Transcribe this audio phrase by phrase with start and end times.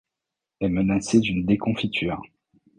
[0.61, 2.23] Est menacé d’une déconfiture...